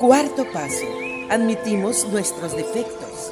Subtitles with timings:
[0.00, 0.86] Cuarto paso.
[1.28, 3.30] Admitimos nuestros defectos.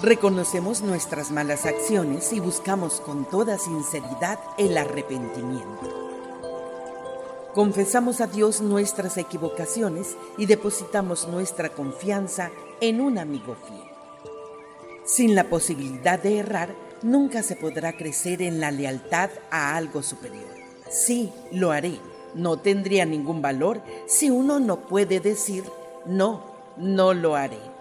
[0.00, 6.10] Reconocemos nuestras malas acciones y buscamos con toda sinceridad el arrepentimiento.
[7.52, 12.50] Confesamos a Dios nuestras equivocaciones y depositamos nuestra confianza
[12.80, 13.90] en un amigo fiel.
[15.04, 20.48] Sin la posibilidad de errar, nunca se podrá crecer en la lealtad a algo superior.
[20.88, 22.00] Sí, lo haré.
[22.34, 25.64] No tendría ningún valor si uno no puede decir,
[26.06, 26.42] no,
[26.76, 27.72] no lo haré.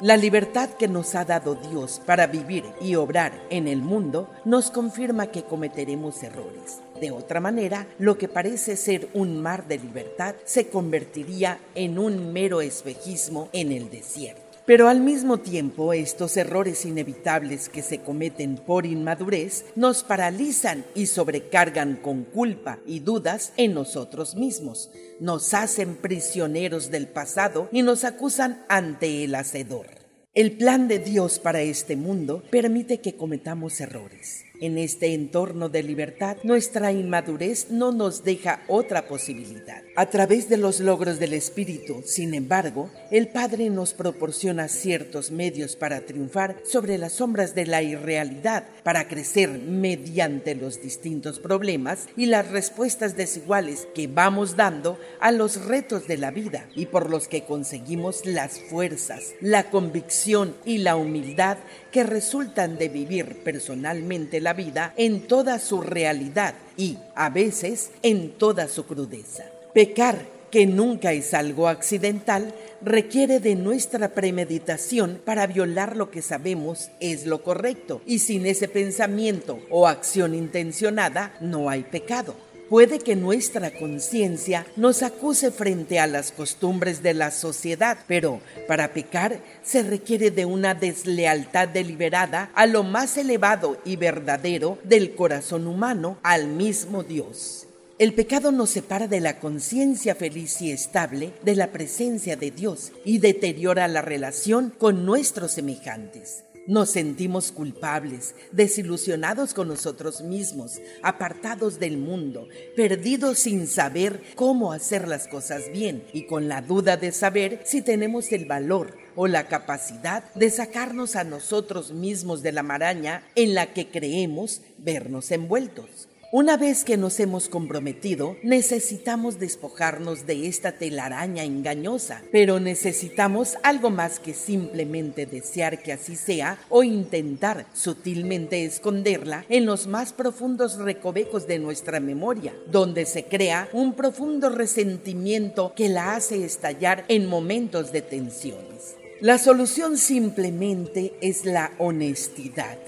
[0.00, 4.72] La libertad que nos ha dado Dios para vivir y obrar en el mundo nos
[4.72, 6.80] confirma que cometeremos errores.
[7.00, 12.32] De otra manera, lo que parece ser un mar de libertad se convertiría en un
[12.32, 14.51] mero espejismo en el desierto.
[14.72, 21.08] Pero al mismo tiempo, estos errores inevitables que se cometen por inmadurez nos paralizan y
[21.08, 24.90] sobrecargan con culpa y dudas en nosotros mismos.
[25.20, 29.88] Nos hacen prisioneros del pasado y nos acusan ante el Hacedor.
[30.32, 34.46] El plan de Dios para este mundo permite que cometamos errores.
[34.62, 39.82] En este entorno de libertad, nuestra inmadurez no nos deja otra posibilidad.
[39.96, 45.74] A través de los logros del Espíritu, sin embargo, el Padre nos proporciona ciertos medios
[45.74, 52.26] para triunfar sobre las sombras de la irrealidad, para crecer mediante los distintos problemas y
[52.26, 57.26] las respuestas desiguales que vamos dando a los retos de la vida y por los
[57.26, 61.58] que conseguimos las fuerzas, la convicción y la humildad
[61.90, 68.32] que resultan de vivir personalmente la vida en toda su realidad y, a veces, en
[68.32, 69.44] toda su crudeza.
[69.74, 76.90] Pecar, que nunca es algo accidental, requiere de nuestra premeditación para violar lo que sabemos
[77.00, 82.34] es lo correcto, y sin ese pensamiento o acción intencionada no hay pecado
[82.68, 88.92] puede que nuestra conciencia nos acuse frente a las costumbres de la sociedad, pero para
[88.92, 95.66] pecar se requiere de una deslealtad deliberada a lo más elevado y verdadero del corazón
[95.66, 97.66] humano, al mismo Dios.
[97.98, 102.90] El pecado nos separa de la conciencia feliz y estable de la presencia de Dios
[103.04, 106.42] y deteriora la relación con nuestros semejantes.
[106.66, 115.08] Nos sentimos culpables, desilusionados con nosotros mismos, apartados del mundo, perdidos sin saber cómo hacer
[115.08, 119.48] las cosas bien y con la duda de saber si tenemos el valor o la
[119.48, 126.08] capacidad de sacarnos a nosotros mismos de la maraña en la que creemos vernos envueltos.
[126.34, 133.90] Una vez que nos hemos comprometido, necesitamos despojarnos de esta telaraña engañosa, pero necesitamos algo
[133.90, 140.78] más que simplemente desear que así sea o intentar sutilmente esconderla en los más profundos
[140.78, 147.28] recovecos de nuestra memoria, donde se crea un profundo resentimiento que la hace estallar en
[147.28, 148.96] momentos de tensiones.
[149.20, 152.78] La solución simplemente es la honestidad.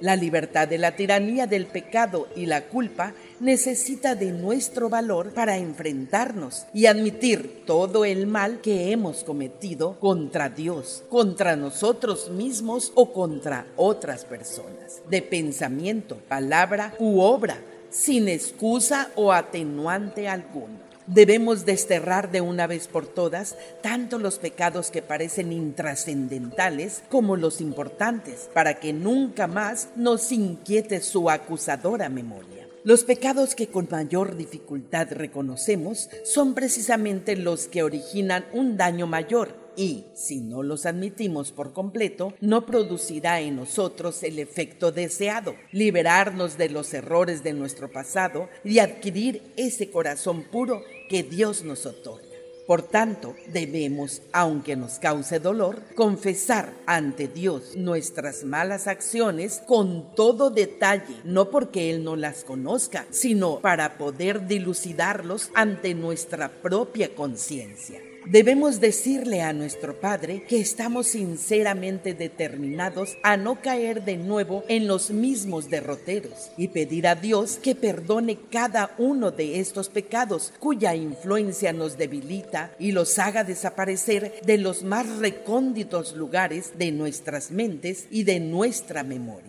[0.00, 5.56] La libertad de la tiranía del pecado y la culpa necesita de nuestro valor para
[5.56, 13.12] enfrentarnos y admitir todo el mal que hemos cometido contra Dios, contra nosotros mismos o
[13.12, 17.58] contra otras personas, de pensamiento, palabra u obra,
[17.90, 20.87] sin excusa o atenuante alguno.
[21.08, 27.62] Debemos desterrar de una vez por todas tanto los pecados que parecen intrascendentales como los
[27.62, 32.68] importantes, para que nunca más nos inquiete su acusadora memoria.
[32.84, 39.68] Los pecados que con mayor dificultad reconocemos son precisamente los que originan un daño mayor
[39.76, 46.58] y, si no los admitimos por completo, no producirá en nosotros el efecto deseado, liberarnos
[46.58, 52.28] de los errores de nuestro pasado y adquirir ese corazón puro que Dios nos otorga.
[52.68, 60.50] Por tanto, debemos, aunque nos cause dolor, confesar ante Dios nuestras malas acciones con todo
[60.50, 68.02] detalle, no porque Él no las conozca, sino para poder dilucidarlos ante nuestra propia conciencia.
[68.30, 74.86] Debemos decirle a nuestro Padre que estamos sinceramente determinados a no caer de nuevo en
[74.86, 80.94] los mismos derroteros y pedir a Dios que perdone cada uno de estos pecados cuya
[80.94, 88.08] influencia nos debilita y los haga desaparecer de los más recónditos lugares de nuestras mentes
[88.10, 89.47] y de nuestra memoria.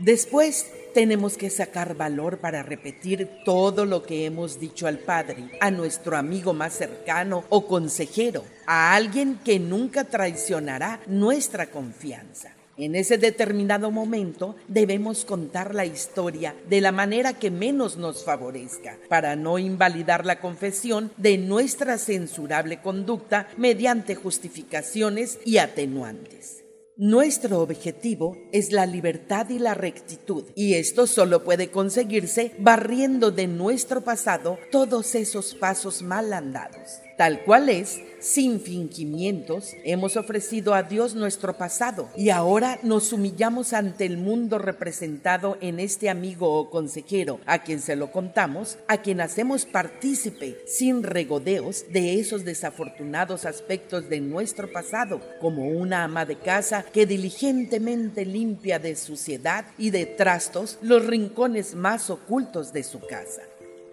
[0.00, 5.70] Después tenemos que sacar valor para repetir todo lo que hemos dicho al Padre, a
[5.70, 12.54] nuestro amigo más cercano o consejero, a alguien que nunca traicionará nuestra confianza.
[12.78, 18.96] En ese determinado momento debemos contar la historia de la manera que menos nos favorezca,
[19.10, 26.59] para no invalidar la confesión de nuestra censurable conducta mediante justificaciones y atenuantes.
[27.02, 33.46] Nuestro objetivo es la libertad y la rectitud, y esto solo puede conseguirse barriendo de
[33.46, 37.00] nuestro pasado todos esos pasos mal andados.
[37.20, 43.74] Tal cual es, sin fingimientos, hemos ofrecido a Dios nuestro pasado y ahora nos humillamos
[43.74, 49.02] ante el mundo representado en este amigo o consejero, a quien se lo contamos, a
[49.02, 56.24] quien hacemos partícipe sin regodeos de esos desafortunados aspectos de nuestro pasado, como una ama
[56.24, 62.82] de casa que diligentemente limpia de suciedad y de trastos los rincones más ocultos de
[62.82, 63.42] su casa.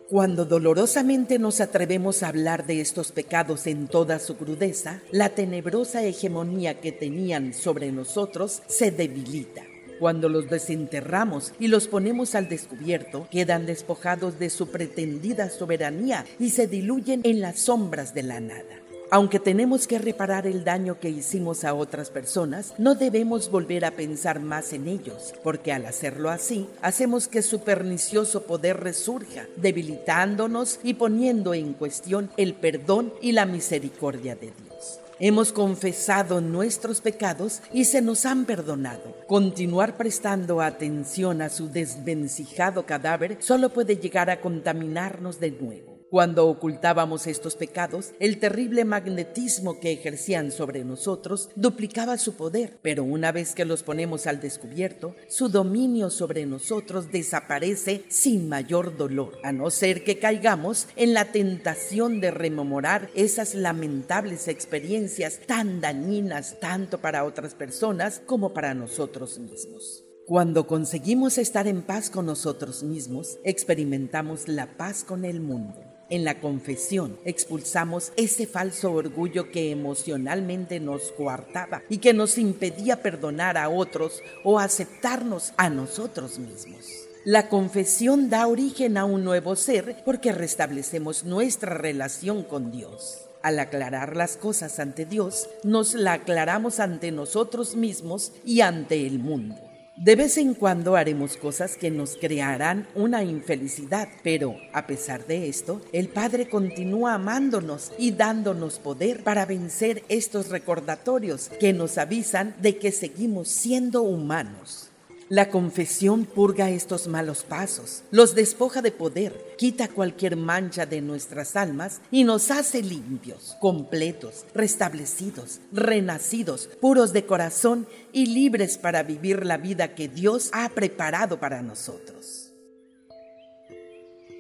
[0.10, 6.02] Cuando dolorosamente nos atrevemos a hablar de estos pecados en toda su crudeza, la tenebrosa
[6.02, 9.64] hegemonía que tenían sobre nosotros se debilita.
[10.00, 16.52] Cuando los desenterramos y los ponemos al descubierto, quedan despojados de su pretendida soberanía y
[16.52, 18.87] se diluyen en las sombras de la nada.
[19.10, 23.92] Aunque tenemos que reparar el daño que hicimos a otras personas, no debemos volver a
[23.92, 30.82] pensar más en ellos, porque al hacerlo así, hacemos que su pernicioso poder resurja, debilitándonos
[30.84, 35.00] y poniendo en cuestión el perdón y la misericordia de Dios.
[35.20, 39.16] Hemos confesado nuestros pecados y se nos han perdonado.
[39.26, 45.87] Continuar prestando atención a su desvencijado cadáver solo puede llegar a contaminarnos de nuevo.
[46.10, 53.04] Cuando ocultábamos estos pecados, el terrible magnetismo que ejercían sobre nosotros duplicaba su poder, pero
[53.04, 59.38] una vez que los ponemos al descubierto, su dominio sobre nosotros desaparece sin mayor dolor,
[59.44, 66.58] a no ser que caigamos en la tentación de rememorar esas lamentables experiencias tan dañinas
[66.62, 70.06] tanto para otras personas como para nosotros mismos.
[70.26, 75.87] Cuando conseguimos estar en paz con nosotros mismos, experimentamos la paz con el mundo.
[76.10, 83.02] En la confesión expulsamos ese falso orgullo que emocionalmente nos coartaba y que nos impedía
[83.02, 87.08] perdonar a otros o aceptarnos a nosotros mismos.
[87.26, 93.26] La confesión da origen a un nuevo ser porque restablecemos nuestra relación con Dios.
[93.42, 99.20] Al aclarar las cosas ante Dios, nos la aclaramos ante nosotros mismos y ante el
[99.20, 99.67] mundo.
[99.98, 105.50] De vez en cuando haremos cosas que nos crearán una infelicidad, pero a pesar de
[105.50, 112.54] esto, el Padre continúa amándonos y dándonos poder para vencer estos recordatorios que nos avisan
[112.62, 114.87] de que seguimos siendo humanos.
[115.30, 121.58] La confesión purga estos malos pasos, los despoja de poder, quita cualquier mancha de nuestras
[121.58, 129.46] almas y nos hace limpios, completos, restablecidos, renacidos, puros de corazón y libres para vivir
[129.46, 132.54] la vida que Dios ha preparado para nosotros.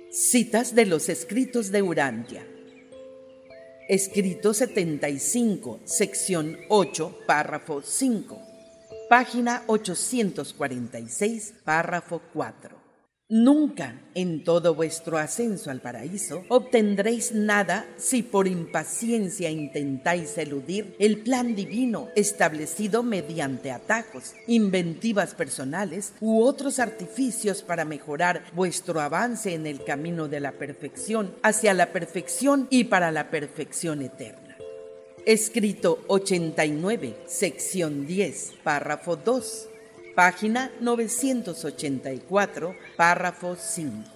[0.10, 2.48] Citas de los escritos de Urantia.
[3.90, 8.57] Escrito 75, sección 8, párrafo 5
[9.08, 12.88] página 846, párrafo 4.
[13.30, 21.24] Nunca en todo vuestro ascenso al paraíso obtendréis nada si por impaciencia intentáis eludir el
[21.24, 29.68] plan divino establecido mediante atajos, inventivas personales u otros artificios para mejorar vuestro avance en
[29.68, 34.47] el camino de la perfección hacia la perfección y para la perfección eterna.
[35.28, 39.68] Escrito 89, sección 10, párrafo 2,
[40.16, 44.10] página 984, párrafo 5.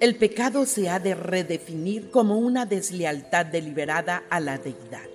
[0.00, 5.08] El pecado se ha de redefinir como una deslealtad deliberada a la deidad.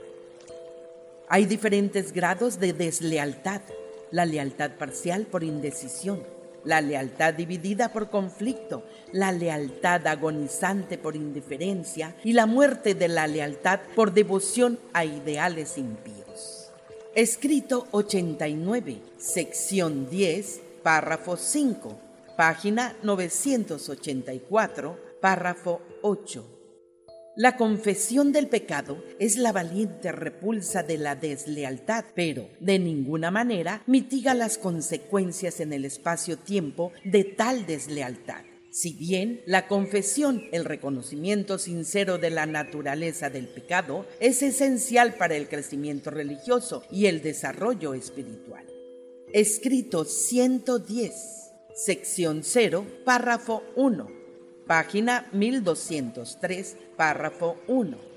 [1.27, 3.63] Hay diferentes grados de deslealtad,
[4.11, 6.23] la lealtad parcial por indecisión,
[6.65, 13.27] la lealtad dividida por conflicto, la lealtad agonizante por indiferencia y la muerte de la
[13.27, 16.71] lealtad por devoción a ideales impíos.
[17.15, 21.97] Escrito 89, sección 10, párrafo 5,
[22.35, 26.54] página 984, párrafo 8.
[27.37, 33.83] La confesión del pecado es la valiente repulsa de la deslealtad, pero de ninguna manera
[33.87, 38.45] mitiga las consecuencias en el espacio-tiempo de tal deslealtad.
[38.71, 45.35] Si bien la confesión, el reconocimiento sincero de la naturaleza del pecado, es esencial para
[45.35, 48.65] el crecimiento religioso y el desarrollo espiritual.
[49.33, 51.11] Escrito 110,
[51.73, 54.24] sección 0, párrafo 1
[54.67, 58.15] página 1203, párrafo 1.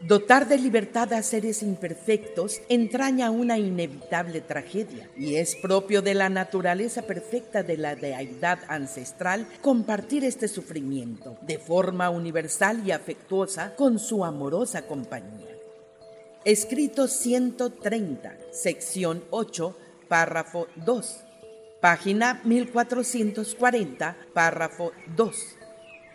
[0.00, 6.28] Dotar de libertad a seres imperfectos entraña una inevitable tragedia y es propio de la
[6.28, 13.98] naturaleza perfecta de la deidad ancestral compartir este sufrimiento de forma universal y afectuosa con
[13.98, 15.56] su amorosa compañía.
[16.44, 19.76] Escrito 130, sección 8,
[20.08, 21.24] párrafo 2,
[21.80, 25.36] página 1440, párrafo 2.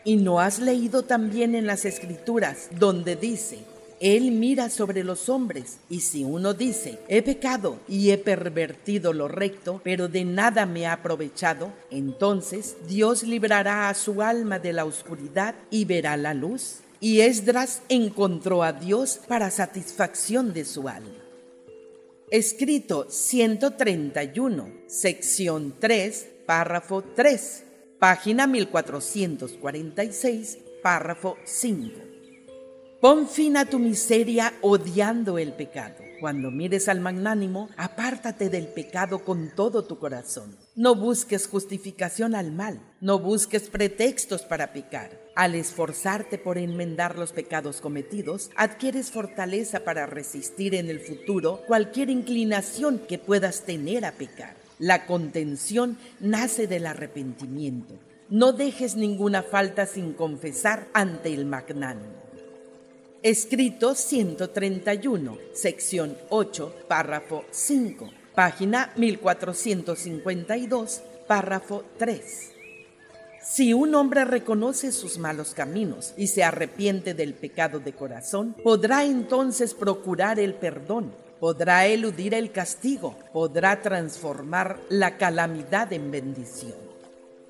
[0.05, 3.59] ¿Y no has leído también en las escrituras donde dice,
[4.03, 9.29] él mira sobre los hombres, y si uno dice, he pecado y he pervertido lo
[9.29, 14.83] recto, pero de nada me ha aprovechado, entonces Dios librará a su alma de la
[14.83, 16.79] oscuridad y verá la luz.
[16.99, 21.22] Y Esdras encontró a Dios para satisfacción de su alma.
[22.31, 27.63] Escrito 131, sección 3, párrafo 3,
[27.99, 31.91] página 1446, párrafo 5.
[32.99, 35.95] Pon fin a tu miseria odiando el pecado.
[36.19, 40.55] Cuando mires al magnánimo, apártate del pecado con todo tu corazón.
[40.75, 45.22] No busques justificación al mal, no busques pretextos para pecar.
[45.35, 52.11] Al esforzarte por enmendar los pecados cometidos, adquieres fortaleza para resistir en el futuro cualquier
[52.11, 54.55] inclinación que puedas tener a pecar.
[54.77, 57.95] La contención nace del arrepentimiento.
[58.29, 62.13] No dejes ninguna falta sin confesar ante el magnánimo.
[63.23, 72.52] Escrito 131, sección 8, párrafo 5, página 1452, párrafo 3.
[73.43, 79.03] Si un hombre reconoce sus malos caminos y se arrepiente del pecado de corazón, podrá
[79.03, 86.77] entonces procurar el perdón, podrá eludir el castigo, podrá transformar la calamidad en bendición.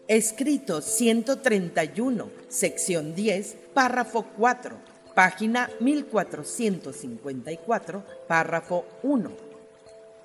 [0.07, 9.31] Escrito 131, sección 10, párrafo 4 página 1454, párrafo 1.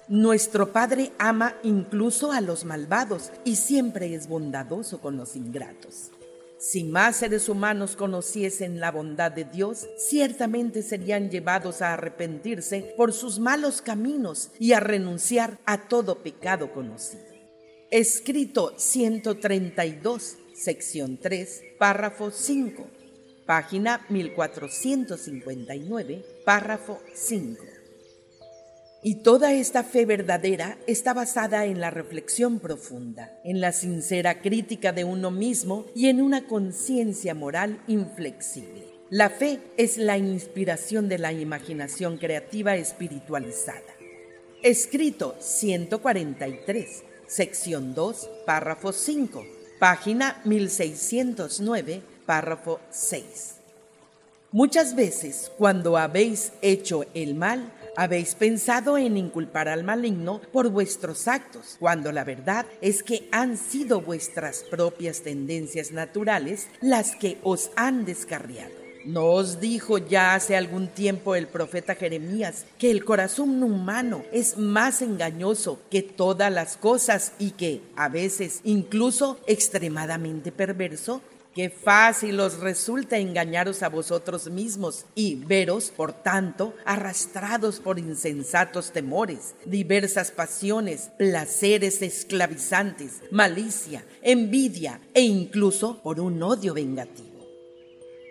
[0.08, 6.10] Nuestro Padre ama incluso a los malvados y siempre es bondadoso con los ingratos.
[6.56, 13.12] Si más seres humanos conociesen la bondad de Dios, ciertamente serían llevados a arrepentirse por
[13.12, 17.22] sus malos caminos y a renunciar a todo pecado conocido.
[17.90, 22.98] Escrito 132, sección 3, párrafo 5
[23.48, 27.77] página 1459, párrafo 5.
[29.02, 34.92] Y toda esta fe verdadera está basada en la reflexión profunda, en la sincera crítica
[34.92, 38.86] de uno mismo y en una conciencia moral inflexible.
[39.10, 43.94] La fe es la inspiración de la imaginación creativa espiritualizada.
[44.62, 49.46] Escrito 143, sección 2, párrafo 5,
[49.78, 53.54] página 1609, párrafo 6.
[54.50, 61.26] Muchas veces, cuando habéis hecho el mal, habéis pensado en inculpar al maligno por vuestros
[61.26, 67.72] actos, cuando la verdad es que han sido vuestras propias tendencias naturales las que os
[67.74, 68.72] han descarriado.
[69.04, 74.56] ¿No os dijo ya hace algún tiempo el profeta Jeremías que el corazón humano es
[74.56, 81.20] más engañoso que todas las cosas y que, a veces, incluso extremadamente perverso?
[81.58, 88.92] Qué fácil os resulta engañaros a vosotros mismos y veros, por tanto, arrastrados por insensatos
[88.92, 97.44] temores, diversas pasiones, placeres esclavizantes, malicia, envidia e incluso por un odio vengativo.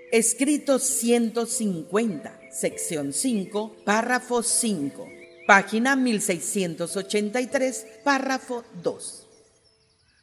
[0.10, 5.06] Escrito 150, sección 5, párrafo 5,
[5.46, 9.27] página 1683, párrafo 2.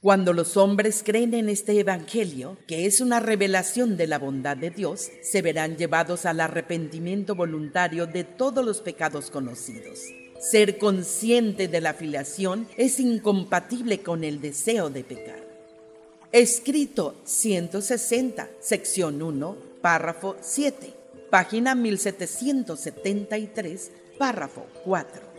[0.04, 4.68] Cuando los hombres creen en este Evangelio, que es una revelación de la bondad de
[4.68, 10.00] Dios, se verán llevados al arrepentimiento voluntario de todos los pecados conocidos.
[10.38, 15.42] Ser consciente de la filiación es incompatible con el deseo de pecar.
[16.32, 20.92] Escrito 160, sección 1, párrafo 7,
[21.30, 25.33] página 1773, párrafo 4.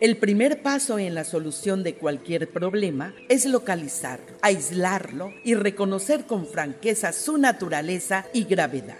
[0.00, 6.46] El primer paso en la solución de cualquier problema es localizarlo, aislarlo y reconocer con
[6.46, 8.96] franqueza su naturaleza y gravedad.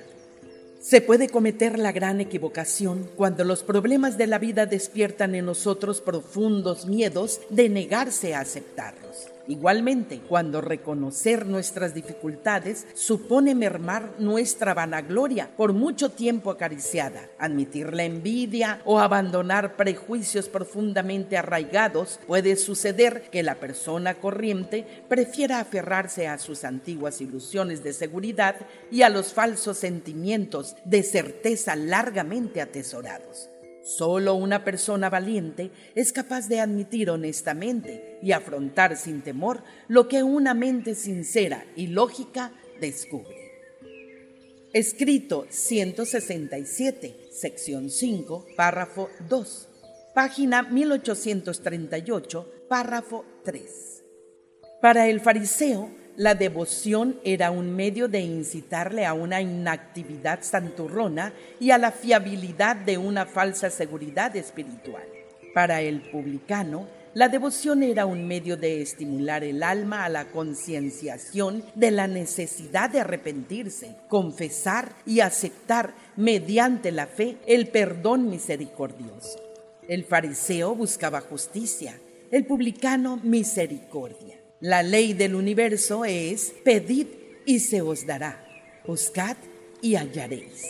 [0.78, 6.02] Se puede cometer la gran equivocación cuando los problemas de la vida despiertan en nosotros
[6.02, 9.28] profundos miedos de negarse a aceptarlos.
[9.50, 18.04] Igualmente, cuando reconocer nuestras dificultades supone mermar nuestra vanagloria por mucho tiempo acariciada, admitir la
[18.04, 26.38] envidia o abandonar prejuicios profundamente arraigados, puede suceder que la persona corriente prefiera aferrarse a
[26.38, 28.54] sus antiguas ilusiones de seguridad
[28.92, 33.50] y a los falsos sentimientos de certeza largamente atesorados.
[33.83, 40.23] Solo una persona valiente es capaz de admitir honestamente y afrontar sin temor lo que
[40.23, 43.37] una mente sincera y lógica descubre.
[44.73, 49.69] Escrito 167, sección 5, párrafo 2,
[50.15, 54.05] página 1838, párrafo 3.
[54.81, 61.71] Para el fariseo, la devoción era un medio de incitarle a una inactividad santurrona y
[61.71, 65.05] a la fiabilidad de una falsa seguridad espiritual.
[65.55, 71.64] Para el publicano, la devoción era un medio de estimular el alma a la concienciación
[71.75, 79.40] de la necesidad de arrepentirse, confesar y aceptar mediante la fe el perdón misericordioso.
[79.88, 81.99] El fariseo buscaba justicia,
[82.31, 84.39] el publicano misericordia.
[84.61, 87.07] La ley del universo es, pedid
[87.47, 88.45] y se os dará,
[88.87, 89.38] buscad
[89.81, 90.67] y hallaréis.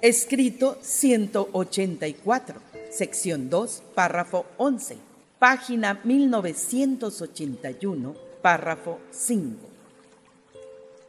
[0.00, 2.60] Escrito 184,
[2.92, 4.98] sección 2, párrafo 11,
[5.40, 9.58] página 1981, párrafo 5.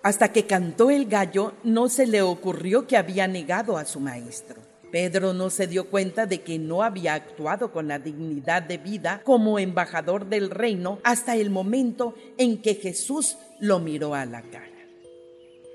[0.02, 4.71] Hasta que cantó el gallo, no se le ocurrió que había negado a su maestro.
[4.92, 9.22] Pedro no se dio cuenta de que no había actuado con la dignidad de vida
[9.24, 14.68] como embajador del reino hasta el momento en que Jesús lo miró a la cara.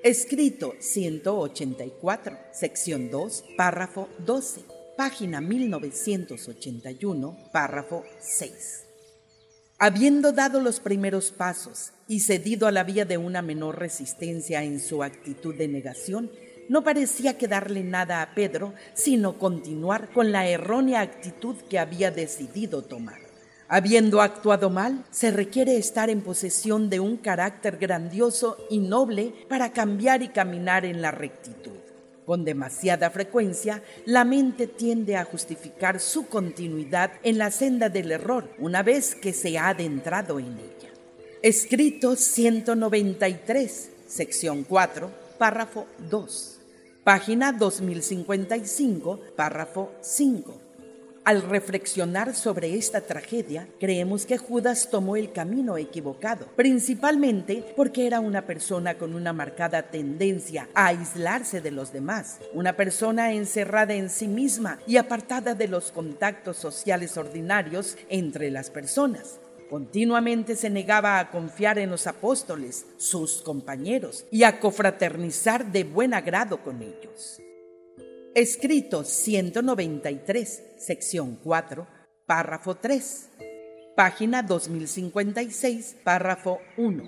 [0.02, 4.60] Escrito 184, sección 2, párrafo 12,
[4.96, 8.84] página 1981, párrafo 6.
[9.78, 14.80] Habiendo dado los primeros pasos y cedido a la vía de una menor resistencia en
[14.80, 16.30] su actitud de negación,
[16.68, 22.82] no parecía quedarle nada a Pedro, sino continuar con la errónea actitud que había decidido
[22.82, 23.26] tomar.
[23.68, 29.72] Habiendo actuado mal, se requiere estar en posesión de un carácter grandioso y noble para
[29.72, 31.72] cambiar y caminar en la rectitud.
[32.24, 38.48] Con demasiada frecuencia, la mente tiende a justificar su continuidad en la senda del error
[38.58, 40.90] una vez que se ha adentrado en ella.
[41.42, 46.56] Escrito 193, sección 4, párrafo 2
[47.06, 50.60] página 2055, párrafo 5.
[51.24, 58.18] Al reflexionar sobre esta tragedia, creemos que Judas tomó el camino equivocado, principalmente porque era
[58.18, 64.10] una persona con una marcada tendencia a aislarse de los demás, una persona encerrada en
[64.10, 69.38] sí misma y apartada de los contactos sociales ordinarios entre las personas.
[69.70, 76.14] Continuamente se negaba a confiar en los apóstoles, sus compañeros, y a cofraternizar de buen
[76.14, 77.40] agrado con ellos.
[78.34, 81.86] Escrito 193, sección 4,
[82.26, 83.28] párrafo 3,
[83.96, 87.04] página 2056, párrafo 1.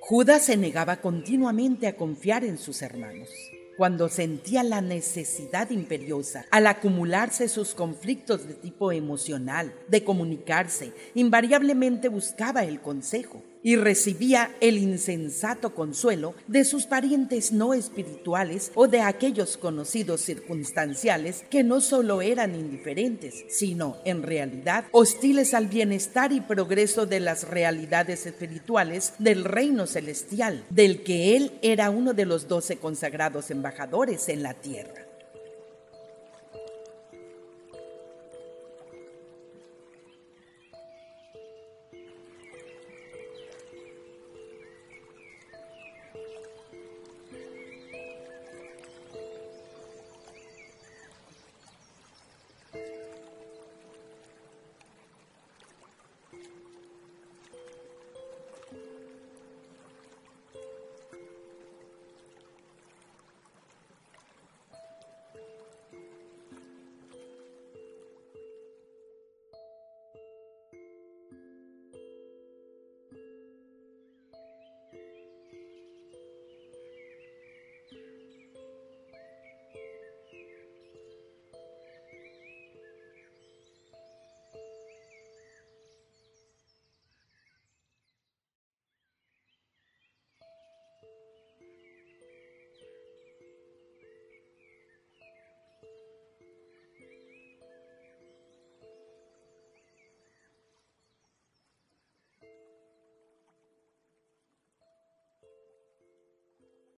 [0.00, 3.28] Judas se negaba continuamente a confiar en sus hermanos
[3.80, 12.10] cuando sentía la necesidad imperiosa, al acumularse sus conflictos de tipo emocional, de comunicarse, invariablemente
[12.10, 19.00] buscaba el consejo y recibía el insensato consuelo de sus parientes no espirituales o de
[19.00, 26.40] aquellos conocidos circunstanciales que no solo eran indiferentes, sino en realidad hostiles al bienestar y
[26.40, 32.48] progreso de las realidades espirituales del reino celestial, del que él era uno de los
[32.48, 35.09] doce consagrados embajadores en la tierra.